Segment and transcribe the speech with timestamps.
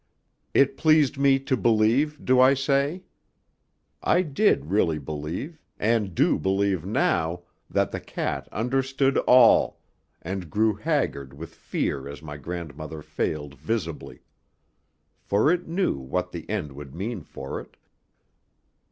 [0.55, 3.03] It pleased me to believe, do I say?
[4.01, 9.79] I did really believe, and do believe now, that the cat understood all,
[10.23, 14.21] and grew haggard with fear as my grandmother failed visibly.
[15.21, 17.77] For it knew what the end would mean for it.